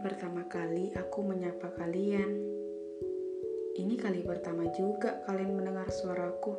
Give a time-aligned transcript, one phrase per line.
[0.00, 2.30] pertama kali aku menyapa kalian.
[3.74, 6.54] Ini kali pertama juga kalian mendengar suaraku.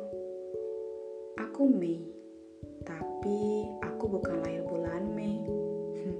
[1.36, 2.00] Aku Mei,
[2.84, 5.40] tapi aku bukan lahir bulan Mei.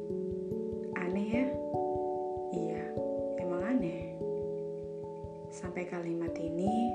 [1.04, 1.46] aneh ya?
[2.52, 2.84] Iya,
[3.40, 4.16] emang aneh.
[5.52, 6.92] Sampai kalimat ini,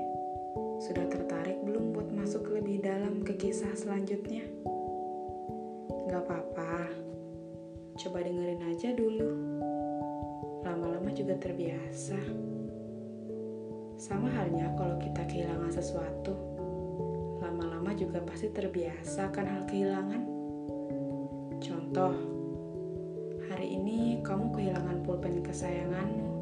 [0.82, 4.46] sudah tertarik belum buat masuk lebih dalam ke kisah selanjutnya?
[6.10, 6.90] Gak apa-apa,
[7.96, 9.61] coba dengerin aja dulu.
[10.72, 12.16] Lama-lama juga terbiasa.
[14.00, 16.32] Sama halnya kalau kita kehilangan sesuatu,
[17.44, 20.22] lama-lama juga pasti terbiasa akan hal kehilangan.
[21.60, 22.16] Contoh,
[23.52, 26.40] hari ini kamu kehilangan pulpen kesayanganmu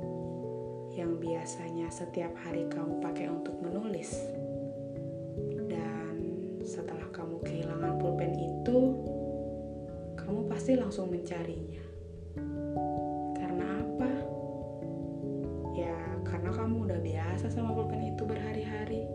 [0.95, 4.15] yang biasanya setiap hari kamu pakai untuk menulis.
[5.67, 6.23] Dan
[6.63, 8.79] setelah kamu kehilangan pulpen itu,
[10.15, 11.90] kamu pasti langsung mencarinya.
[17.41, 19.09] Biasa sama pulpen itu berhari-hari.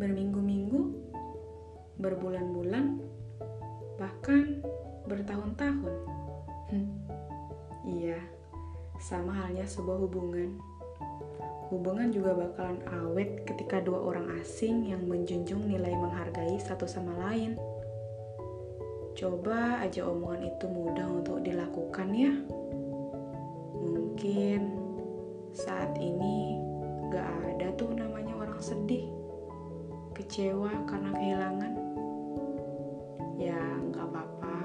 [0.00, 0.80] Berminggu-minggu,
[2.00, 3.04] berbulan-bulan,
[4.00, 4.64] bahkan
[5.12, 5.92] bertahun-tahun.
[6.72, 6.88] Hmm.
[7.84, 8.16] Iya,
[8.96, 10.56] sama halnya sebuah hubungan.
[11.68, 17.60] Hubungan juga bakalan awet ketika dua orang asing yang menjunjung nilai menghargai satu sama lain.
[19.20, 22.32] Coba aja omongan itu mudah untuk dilakukan ya.
[23.84, 24.81] Mungkin
[25.52, 26.56] saat ini
[27.12, 29.04] gak ada tuh namanya orang sedih,
[30.16, 31.72] kecewa karena kehilangan.
[33.36, 33.60] Ya
[33.92, 34.58] gak apa-apa,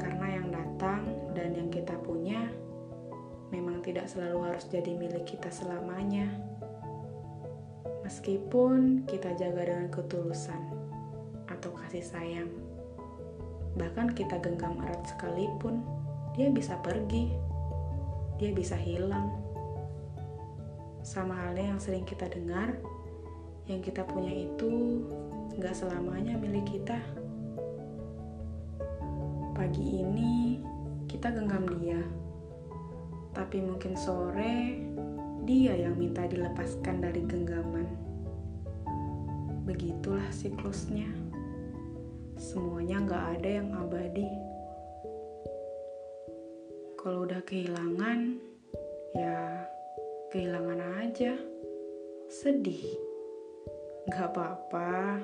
[0.00, 1.02] karena yang datang
[1.36, 2.48] dan yang kita punya
[3.52, 6.28] memang tidak selalu harus jadi milik kita selamanya.
[8.08, 10.72] Meskipun kita jaga dengan ketulusan
[11.52, 12.48] atau kasih sayang,
[13.76, 15.84] bahkan kita genggam erat sekalipun,
[16.32, 17.47] dia bisa pergi
[18.38, 19.34] dia bisa hilang.
[21.02, 22.78] Sama halnya yang sering kita dengar,
[23.66, 25.02] yang kita punya itu
[25.58, 27.02] nggak selamanya milik kita.
[29.58, 30.62] Pagi ini
[31.10, 31.98] kita genggam dia,
[33.34, 34.78] tapi mungkin sore
[35.42, 37.90] dia yang minta dilepaskan dari genggaman.
[39.66, 41.10] Begitulah siklusnya.
[42.38, 44.47] Semuanya nggak ada yang abadi
[47.08, 48.36] kalau udah kehilangan,
[49.16, 49.64] ya
[50.28, 51.40] kehilangan aja.
[52.28, 52.84] Sedih.
[54.12, 55.16] Gak apa-apa,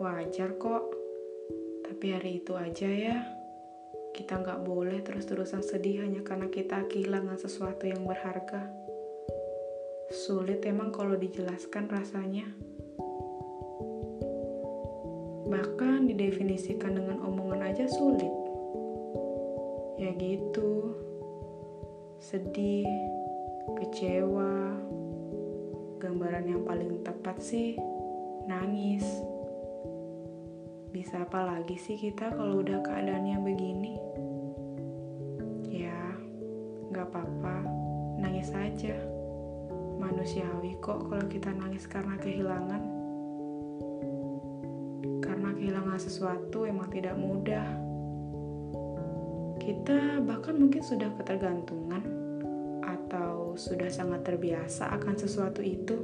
[0.00, 0.96] wajar kok.
[1.84, 3.20] Tapi hari itu aja ya,
[4.16, 8.72] kita gak boleh terus-terusan sedih hanya karena kita kehilangan sesuatu yang berharga.
[10.24, 12.48] Sulit emang kalau dijelaskan rasanya.
[15.52, 18.32] Bahkan didefinisikan dengan omongan aja sulit.
[20.00, 21.09] Ya gitu
[22.20, 22.84] sedih,
[23.80, 24.76] kecewa.
[25.96, 27.80] Gambaran yang paling tepat sih
[28.44, 29.04] nangis.
[30.92, 33.94] Bisa apa lagi sih kita kalau udah keadaannya begini?
[35.72, 35.96] Ya,
[36.92, 37.64] gak apa-apa,
[38.20, 39.00] nangis aja.
[39.96, 42.82] Manusiawi kok kalau kita nangis karena kehilangan.
[45.24, 47.89] Karena kehilangan sesuatu emang tidak mudah.
[49.60, 52.20] Kita bahkan mungkin sudah ketergantungan
[53.60, 55.96] sudah sangat terbiasa akan sesuatu itu.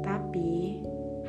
[0.00, 0.80] Tapi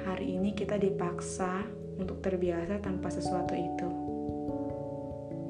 [0.07, 1.59] hari ini kita dipaksa
[1.99, 3.89] untuk terbiasa tanpa sesuatu itu.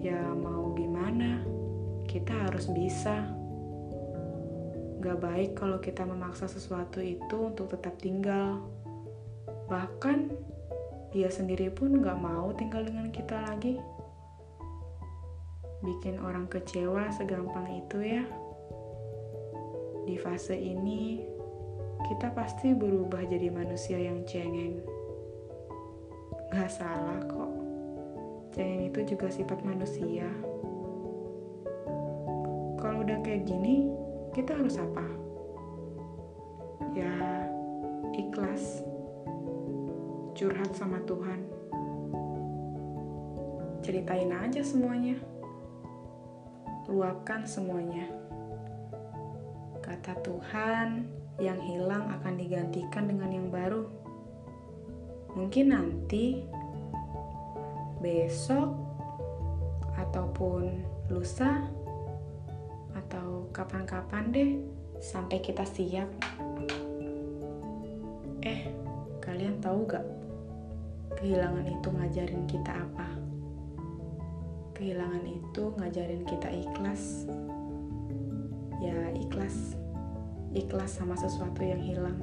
[0.01, 1.45] Ya mau gimana,
[2.09, 3.29] kita harus bisa.
[5.05, 8.65] Gak baik kalau kita memaksa sesuatu itu untuk tetap tinggal.
[9.69, 10.33] Bahkan
[11.13, 13.77] dia sendiri pun gak mau tinggal dengan kita lagi.
[15.85, 18.25] Bikin orang kecewa segampang itu ya.
[20.09, 21.21] Di fase ini,
[22.09, 24.81] kita pasti berubah jadi manusia yang cengeng.
[26.49, 27.53] Gak salah kok,
[28.53, 30.25] cengeng itu juga sifat manusia.
[32.81, 33.89] Kalau udah kayak gini,
[34.33, 35.05] kita harus apa?
[36.93, 37.13] Ya,
[38.13, 38.85] ikhlas,
[40.37, 41.41] curhat sama Tuhan,
[43.81, 45.17] ceritain aja semuanya,
[46.85, 48.05] luapkan semuanya.
[49.81, 51.05] Kata Tuhan,
[51.41, 53.85] yang hilang akan digantikan dengan yang baru.
[55.35, 56.45] Mungkin nanti,
[57.99, 58.71] besok,
[59.99, 61.67] ataupun lusa,
[62.95, 64.51] atau kapan-kapan deh,
[65.03, 66.07] sampai kita siap.
[68.45, 68.69] Eh,
[69.19, 70.05] kalian tahu gak?
[71.19, 73.14] Kehilangan itu ngajarin kita apa?
[74.75, 77.23] Kehilangan itu ngajarin kita ikhlas
[78.83, 79.79] ya ikhlas
[80.55, 82.19] ikhlas sama sesuatu yang hilang.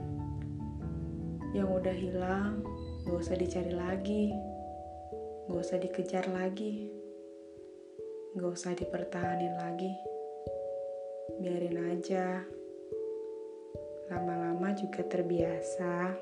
[1.53, 2.65] Yang udah hilang,
[3.05, 4.33] gak usah dicari lagi,
[5.49, 6.89] gak usah dikejar lagi,
[8.37, 9.93] gak usah dipertahanin lagi.
[11.41, 12.41] Biarin aja,
[14.09, 16.17] lama-lama juga terbiasa.